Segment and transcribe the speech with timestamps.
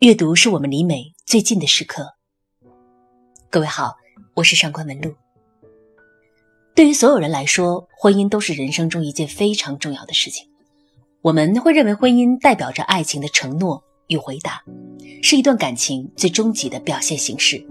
[0.00, 2.14] 阅读是我们离美最近的时刻。
[3.50, 3.96] 各位好，
[4.34, 5.12] 我是上官文露。
[6.72, 10.46] 对于所有人来说，婚姻都是人生中一件非常重要的事情。
[11.20, 14.62] 我们会认为婚姻代表着爱情的承诺与回答，
[15.20, 17.66] 是一段感情最终极的表现形式。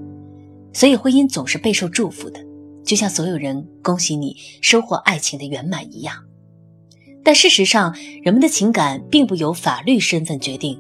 [0.74, 2.46] 所以，婚姻总是备受祝福的，
[2.84, 6.26] 就像所有人恭喜你收获爱情的圆满一样。
[7.24, 10.78] 但事实上，人们的情感并不由法律身份决定，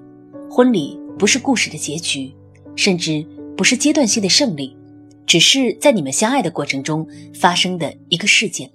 [0.51, 0.99] 婚礼。
[1.17, 2.31] 不是故事的结局，
[2.75, 3.25] 甚至
[3.55, 4.77] 不是阶段性的胜利，
[5.25, 8.69] 只是在你们相爱的过程中发生的一个事件。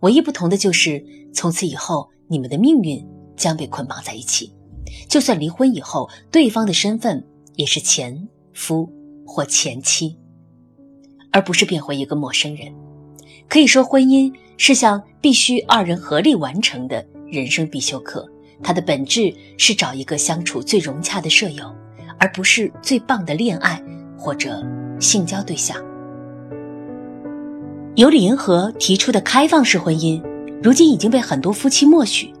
[0.00, 3.04] 唯一不同的就是，从此以后你们的命运
[3.36, 4.52] 将被捆绑在一起。
[5.08, 7.26] 就算离婚以后，对方的身份
[7.56, 8.88] 也是前夫
[9.26, 10.16] 或前妻，
[11.32, 12.72] 而不是变回一个陌生人。
[13.48, 18.30] 可以说，婚姻是项必须二人合力完成的人生必修课。
[18.62, 21.74] 它的本质是找一个相处最融洽的舍友，
[22.18, 23.82] 而不是最棒的恋爱
[24.16, 24.64] 或者
[24.98, 25.76] 性交对象。
[27.94, 30.22] 由李银河提出的开放式婚姻，
[30.62, 32.32] 如今已经被很多夫妻默许。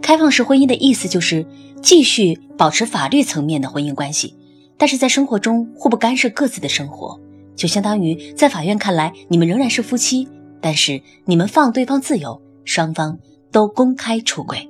[0.00, 1.44] 开放式婚姻的意思就是
[1.82, 4.36] 继续保持法律层面的婚姻关系，
[4.76, 7.18] 但是在生活中互不干涉各自的生活，
[7.56, 10.28] 就相当于在法院看来你们仍然是夫妻，
[10.60, 13.18] 但是你们放对方自由，双方
[13.50, 14.68] 都公开出轨。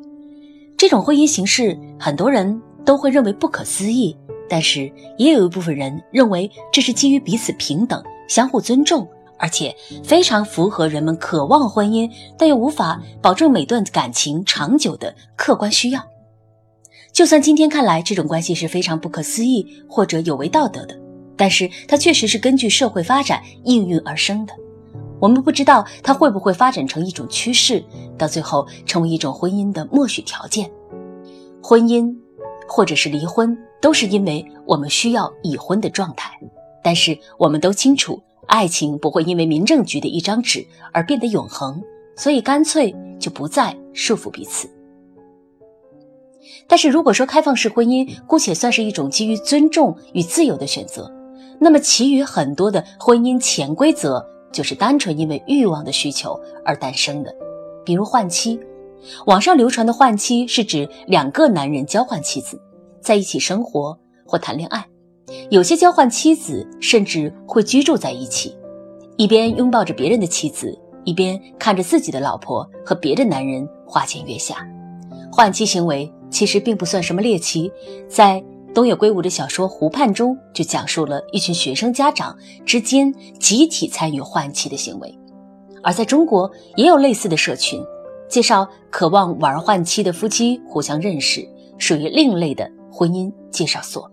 [0.77, 4.15] 这种婚姻形式，很多人都会认为不可思议，
[4.49, 16.07] 但是也有一部分人认为这是基于彼此平等、相互尊重，而且非常符合人们渴望婚姻但又无法保证每段感情长久的客观需要。
[17.11, 20.95] 就算今天看来这种关系是非常不可思议或者有违道德的，
[21.39, 24.53] 但是它确实是根据社会发展应运而生的。
[25.21, 27.83] 我们不知道它会不会发展成一种趋势，
[28.19, 30.71] 到最后成为一种婚姻的默许条件。
[31.63, 32.15] 婚姻，
[32.69, 36.39] 或者是离婚，都是因为我们需要已婚的状态。
[36.83, 41.83] 但是我们都清楚，爱情不会因为民政局的一张纸而变得永恒，
[42.17, 44.69] 所以干脆就不再束缚彼此。
[46.69, 51.11] 但是如果说开放式婚姻姑且算是一种基于尊重与自由的选择，
[51.59, 54.25] 那么其余很多的婚姻潜规则。
[54.57, 56.35] 就是单纯因为欲望的需求
[56.65, 57.31] 而诞生的，
[57.85, 58.59] 比如换妻。
[59.27, 62.59] 网上流传的换妻是指两个男人交换妻子，
[62.99, 63.95] 在一起生活
[64.25, 64.83] 或谈恋爱。
[65.51, 68.57] 有些交换妻子甚至会居住在一起，
[69.19, 70.75] 一边拥抱着别人的妻子，
[71.05, 74.67] 一边看着自己的老婆和别的男人花前月下。
[75.31, 77.71] 换妻行为其实并不算什么猎奇，
[78.09, 78.43] 在。
[78.77, 83.11] 东野圭吾的小说《湖畔》中就讲述了一群学生家长之间
[83.41, 85.19] 集体参与换妻的行为，
[85.83, 87.83] 而在中国也有类似的社群，
[88.29, 91.41] 介绍渴望玩换妻的夫妻互相认识，
[91.79, 94.13] 属于另类的婚姻介绍所。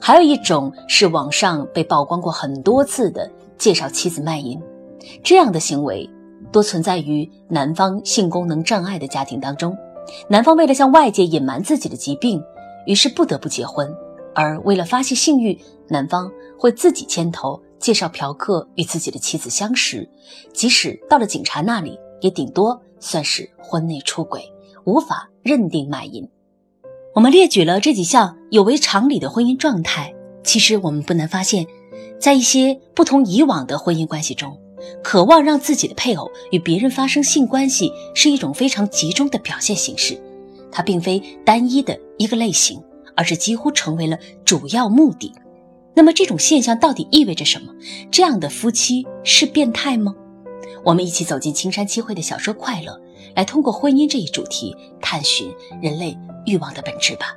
[0.00, 4.58] 还有一种是网上被曝光过很多次的介绍妻子卖淫，
[5.22, 6.08] 这样的行为
[6.50, 9.76] 多存在于男方性功能障碍的家庭当中，
[10.26, 12.42] 男方为了向外界隐瞒自己的疾病。
[12.88, 13.94] 于是不得不结婚，
[14.34, 20.08] 而为了发泄性欲，男方会自己牵头介绍嫖客与自己的妻子相识，
[20.54, 24.42] 即使到了警察那里，也顶多算是婚内出轨，
[24.84, 26.26] 无法认定卖淫。
[27.14, 31.66] 我们列举了这几项有违常理的婚姻状态，其实我们不难发现，
[32.18, 34.58] 在一些不同以往的婚姻关系中，
[35.04, 40.18] 渴望让自己的配偶与别人发生性关系是一种非常集中的表现形式。
[40.70, 42.82] 它并非单一的一个类型，
[43.16, 45.32] 而是几乎成为了主要目的。
[45.94, 47.72] 那么这种现象到底意味着什么？
[48.10, 50.14] 这样的夫妻是变态吗？
[50.84, 52.92] 我们一起走进青山七惠的小说《快乐》，
[53.34, 55.52] 来通过婚姻这一主题探寻
[55.82, 57.36] 人类欲望的本质吧。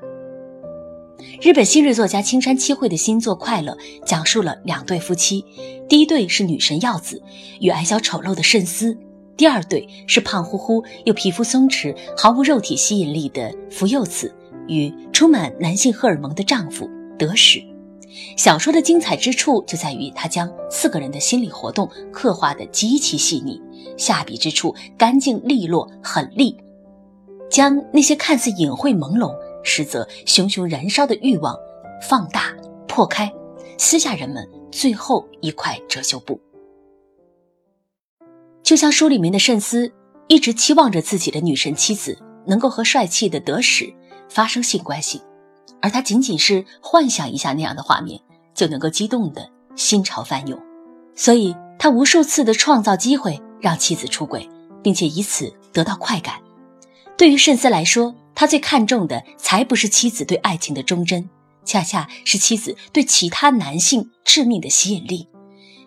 [1.41, 3.73] 日本新锐作家青山七惠的新作《快乐》
[4.05, 5.43] 讲述了两对夫妻，
[5.89, 7.21] 第一对是女神耀子
[7.59, 8.95] 与矮小丑陋的慎司。
[9.37, 14.33] 第二对是胖乎乎又皮肤松弛、毫无肉体吸引力的福佑子
[14.67, 17.59] 与充满男性荷尔蒙的丈夫德史。
[18.35, 23.59] 小说的精彩之处就在于，他将四个人的心理活动刻画得极其细腻，
[23.97, 26.55] 下笔之处干净利落、狠厉，
[27.49, 29.33] 将那些看似隐晦朦胧，
[29.63, 31.55] 实则熊熊燃烧的欲望
[32.07, 32.53] 放大、
[32.85, 33.31] 破开，
[33.77, 36.37] 撕下人们最后一块遮羞布。
[38.71, 39.91] 就像书里面的慎思，
[40.29, 43.93] 一直期望着自己的女神妻子能够和帅气的德史
[44.29, 45.21] 发生性关系，
[45.81, 48.17] 而他仅仅是幻想一下那样的画面，
[48.55, 49.45] 就能够激动的
[49.75, 50.57] 心潮翻涌，
[51.15, 54.49] 所以他无数次的创造机会让妻子出轨，
[54.81, 56.35] 并且以此得到快感。
[57.17, 61.29] 对于慎思来说，他最看重的才不是妻子对爱情的忠贞，
[61.65, 65.27] 恰恰是妻子对其他男性致命的吸引力。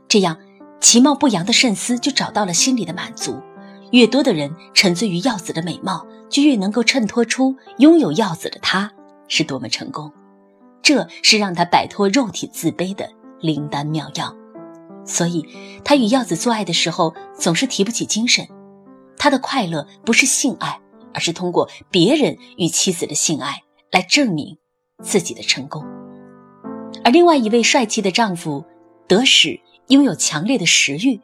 [0.06, 0.36] 这样，
[0.84, 3.40] 其貌不扬的慎思就找到了心里的满足。
[3.92, 8.92] 越多的人沉醉于耀子的美貌，就越能够衬托出拥有耀子的他
[9.26, 10.12] 是多么成功。
[10.82, 13.08] 这是让他摆脱肉体自卑的
[13.40, 14.36] 灵丹妙药。
[15.06, 15.48] 所以，
[15.82, 18.46] 他与耀子做爱的时候总是提不起精神。
[19.16, 20.78] 他的快乐不是性爱，
[21.14, 24.58] 而是通过别人与妻子的性爱来证明
[25.02, 25.82] 自己的成功。
[27.02, 28.62] 而另外一位帅气的丈夫
[29.08, 29.58] 德使
[29.88, 31.20] 拥有强烈的食欲，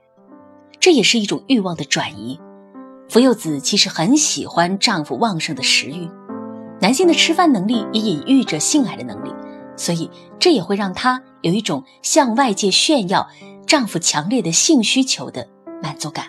[0.78, 2.38] 这也是一种欲望的转移。
[3.08, 6.08] 福佑子其实很喜欢丈夫旺盛的食欲，
[6.80, 9.32] 男性的吃饭能力也隐喻着性爱的能力，
[9.76, 13.26] 所以这也会让她有一种向外界炫耀
[13.66, 15.48] 丈夫强烈的性需求的
[15.82, 16.26] 满足感。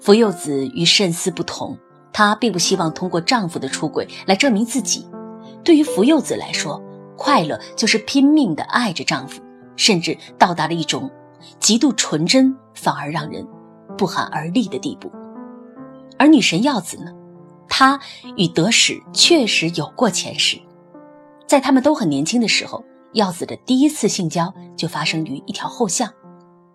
[0.00, 1.78] 福佑子与慎思不同，
[2.12, 5.06] 她并不希望通过丈夫的出轨来证明自己。
[5.64, 6.80] 对于福佑子来说，
[7.16, 9.40] 快乐就是拼命地爱着丈夫，
[9.76, 11.10] 甚至到达了一种
[11.60, 13.46] 极度纯真，反而让人
[13.96, 15.10] 不寒而栗的地步。
[16.18, 17.12] 而女神耀子呢？
[17.68, 17.98] 她
[18.36, 20.60] 与德使确实有过前世，
[21.46, 22.84] 在他们都很年轻的时候，
[23.14, 26.12] 耀子的第一次性交就发生于一条后巷，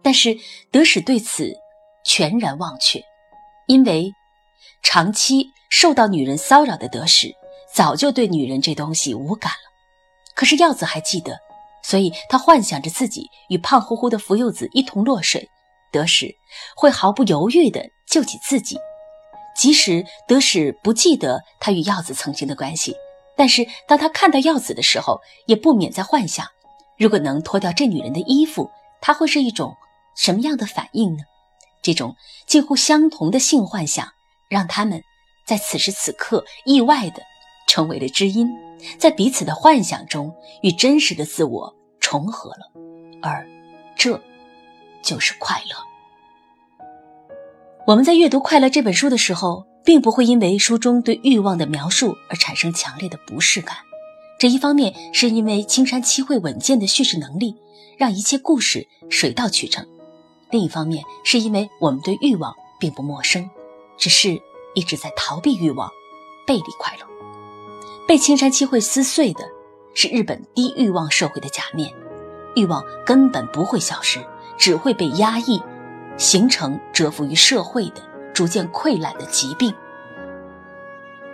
[0.02, 0.36] 但是
[0.72, 1.54] 德使对此
[2.04, 3.02] 全然忘却，
[3.68, 4.12] 因为
[4.82, 7.32] 长期受到女人骚扰的德使
[7.74, 9.72] 早就对女人这东西无感了。
[10.34, 11.38] 可是耀子还记得，
[11.88, 15.50] 所以他幻想着自己与胖乎乎的福佑子一同落水，
[15.90, 16.36] 德使
[16.76, 18.78] 会毫不犹豫地救起自己。
[19.56, 22.94] 即使德使不记得他与耀子曾经的关系，
[23.38, 26.46] 但是当他看到耀子的时候，也不免在幻想：
[26.98, 28.70] 如果能脱掉这女人的衣服，
[29.00, 29.74] 他会是一种
[30.18, 31.24] 什么样的反应呢？
[31.82, 34.10] 这种近乎相同的性幻想，
[34.50, 35.02] 让他们
[35.46, 37.24] 在此时此刻意外的
[37.66, 38.50] 成为了知音，
[39.00, 41.74] 在彼此的幻想中与真实的自我
[42.10, 42.72] 重合了，
[43.22, 43.46] 而
[43.98, 44.18] 这
[45.04, 46.86] 就是快乐。
[47.86, 53.76] 我们在阅读《快乐》这本书的时候，并不会因为书中对欲望的描述而产生强烈的不适感。
[54.40, 57.58] 这一方面是因为青山七惠稳健的叙事能力，
[57.98, 59.84] 让一切故事水到渠成；
[60.50, 63.50] 另一方面是因为我们对欲望并不陌生，
[63.98, 64.42] 只是
[64.76, 65.92] 一直在逃避欲望，
[66.46, 67.06] 背离快乐。
[68.08, 69.44] 被青山七惠撕碎的
[70.00, 71.92] 是日本低欲望社会的假面，
[72.56, 74.20] 欲望根本不会消失，
[74.56, 75.60] 只会被压抑。
[76.18, 78.02] 形成蛰伏于社会的
[78.32, 79.74] 逐渐溃烂的疾病。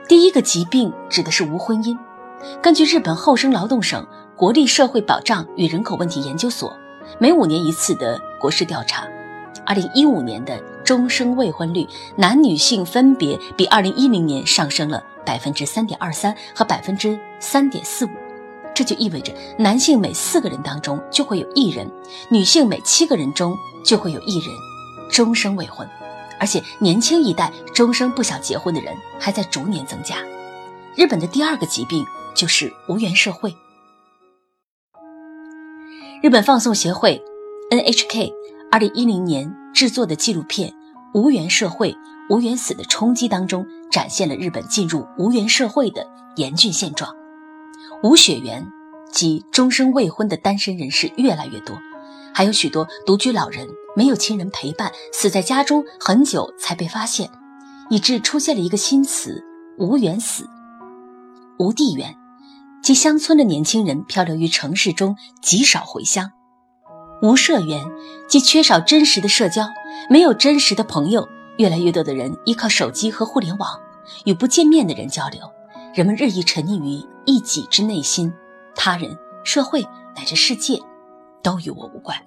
[0.07, 1.97] 第一个疾病指的是无婚姻。
[2.61, 4.07] 根据日本厚生劳动省
[4.37, 6.73] 国立社会保障与人口问题研究所
[7.19, 9.05] 每五年一次的国事调查，
[9.65, 11.85] 二零一五年的终生未婚率，
[12.15, 18.09] 男女性分别比二零一零年上升了百分之三点二三和百分之三点四五。
[18.75, 21.89] 这就意味着男性每四个人当中就会有一人，
[22.29, 23.55] 女性每七个人中
[23.85, 24.49] 就会有一人。
[25.11, 25.87] 终生未婚，
[26.39, 30.17] 而且年轻一代终生不想结婚的人还在逐年增加。
[30.95, 32.03] 日本的第二个疾病
[32.33, 33.55] 就是无缘社会。
[36.23, 37.21] 日本放送协会
[37.69, 38.31] （NHK）
[38.71, 40.69] 二零一零年制作的纪录片
[41.13, 41.95] 《无缘社会，
[42.29, 47.13] 无缘死的冲击》当中，展现了日本进入无缘社会的严峻现状。
[48.03, 48.67] 无血缘
[49.11, 51.77] 及终生未婚的单身人士越来越多。
[52.33, 57.29] 还有许多独居老人没有亲人陪伴，死在家中很久才被发现，
[57.89, 59.43] 以致出现了一个新词
[59.79, 60.49] “无缘死”。
[61.59, 62.15] 无地缘，
[62.81, 66.25] 即乡村的年轻人漂流于城市中，极少回乡；
[67.21, 67.85] 无社缘，
[68.27, 69.69] 即缺少真实的社交，
[70.09, 71.27] 没有真实的朋友。
[71.59, 73.79] 越来越多的人依靠手机和互联网
[74.25, 75.41] 与不见面的人交流，
[75.93, 78.31] 人们日益沉溺于一己之内心，
[78.75, 79.81] 他人、社会
[80.15, 80.79] 乃至世界。
[81.43, 82.17] 都与我无关，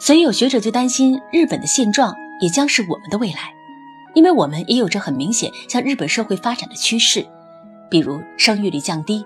[0.00, 3.52] 所以有学者就担心日本的现状也将是我们的未来，
[4.14, 7.26] 因为我们也有着很明显向日本社会发展的趋势，
[7.90, 9.22] 比如生育率降低、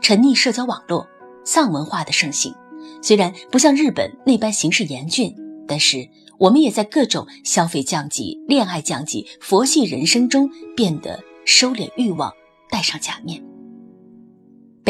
[0.00, 1.04] 沉溺社交网络、
[1.44, 2.54] 丧文化的盛行。
[3.02, 5.34] 虽然不像日本那般形势严峻，
[5.66, 6.08] 但是
[6.38, 12.32] 我们也在各种消费降级、恋爱降级、佛系人生中变得收敛欲望，
[12.70, 13.49] 戴上假面。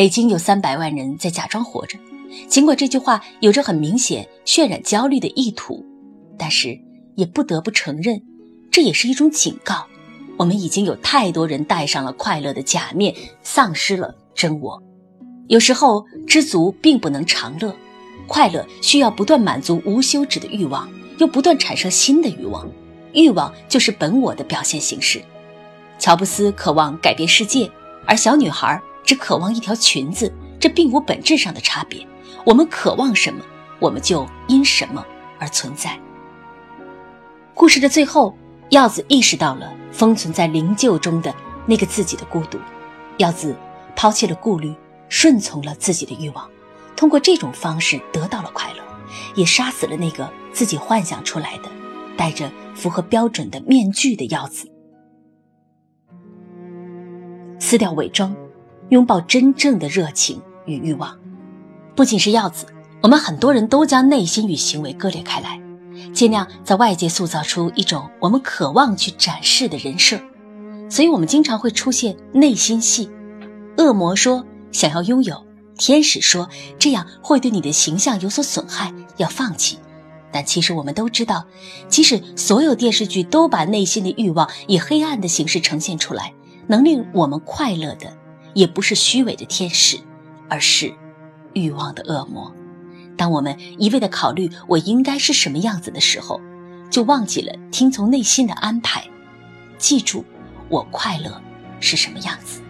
[0.01, 1.99] 北京有三百万人在假装活着。
[2.49, 5.85] 尽管这句话有着很明显渲染焦虑的意图，
[6.39, 6.75] 但是
[7.17, 8.19] 也不得不承认，
[8.71, 9.87] 这也是一种警告。
[10.39, 14.83] 我们已经有太多人戴上了快乐的假面，丧失了真我。
[15.49, 17.77] 有时候知足并不能长乐，
[18.27, 20.89] 快乐需要不断满足无休止的欲望，
[21.19, 22.67] 又不断产生新的欲望。
[23.13, 25.21] 欲望就是本我的表现形式。
[25.99, 27.71] 乔布斯渴望改变世界，
[28.07, 30.33] 而小女孩只渴望一条裙子。
[30.61, 32.07] 这并无本质上的差别。
[32.45, 33.41] 我们渴望什么，
[33.79, 35.03] 我们就因什么
[35.39, 35.99] 而存在。
[37.55, 38.37] 故事的最后，
[38.69, 42.59] 耀子意识到了封存在灵柩中的那个自己的孤独。
[43.17, 43.57] 耀子
[43.97, 44.75] 抛弃了顾虑，
[45.09, 46.47] 顺从了自己的欲望，
[46.95, 48.83] 通过这种方式得到了快乐，
[49.35, 51.71] 也杀死了那个自己幻想出来的、
[52.19, 54.71] 戴着符合标准的面具的耀子。
[57.59, 58.35] 撕掉伪装，
[58.91, 61.19] 拥抱真正的热情与欲望。
[61.97, 62.67] 不仅是耀子，
[63.03, 65.61] 我们很多人都将内心与行为割裂开来，
[66.13, 70.21] 尽量在外界塑造出一种我们渴望去展示的人设。
[70.89, 73.11] 所以，我们经常会出现内心戏。
[73.77, 75.47] 恶魔说想要拥有，
[75.79, 79.79] 天使说这样会对你的形象有所损害，要放弃。
[80.33, 81.45] 但其实我们都知道，
[81.89, 86.33] 即使所有电视剧都把内心的欲望以黑暗的形式呈现出来，
[86.67, 88.13] 能令我们快乐的，
[88.55, 89.99] 也不是虚伪的天使，
[90.49, 90.95] 而是
[91.53, 92.53] 欲望的恶魔。
[93.17, 96.41] 当我们一味的考虑我应该是什么样子的时候，
[96.91, 99.05] 就忘记了听从内心的安排。
[99.79, 100.25] 记住。
[100.69, 101.43] 我快乐
[101.81, 102.61] 是什么样子？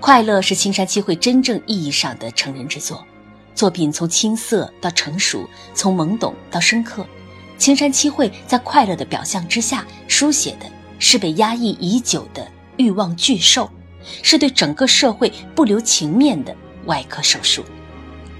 [0.00, 3.02] 快乐是青山七惠真正意义上的成人之作。
[3.54, 7.06] 作品从青涩到成熟，从懵懂到深刻。
[7.56, 10.66] 青山七惠在快乐的表象之下，书写的
[10.98, 12.46] 是被压抑已久的
[12.76, 13.70] 欲望巨兽，
[14.22, 16.54] 是对整个社会不留情面的
[16.86, 17.64] 外科手术。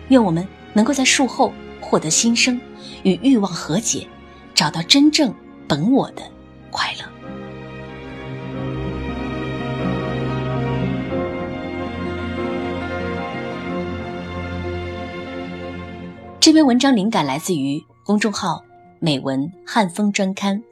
[0.08, 2.60] 愿我们能够在术后获得新生，
[3.02, 4.06] 与欲望和解，
[4.54, 5.34] 找到真正
[5.66, 6.22] 本我的
[6.70, 7.04] 快乐。
[16.38, 18.62] 这篇文章灵感来自于公众号
[19.00, 20.62] “美文汉风专刊”，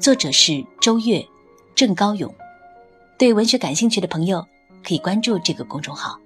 [0.00, 1.24] 作者是周月、
[1.76, 2.34] 郑高勇。
[3.22, 4.44] 对文学感兴趣的朋友
[4.82, 6.18] 可以关注这个公众号。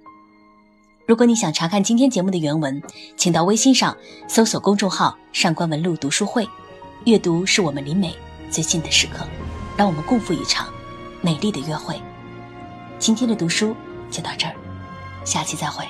[1.05, 2.81] 如果你想查看今天节目的原文，
[3.15, 3.95] 请到微信上
[4.27, 6.49] 搜索公众号“上官文露读书会”。
[7.05, 8.15] 阅读是我们离美
[8.49, 9.27] 最近的时刻，
[9.77, 10.73] 让我们共赴一场
[11.21, 12.01] 美丽的约会。
[12.97, 13.75] 今天的读书
[14.09, 14.55] 就到这儿，
[15.23, 15.85] 下期再会。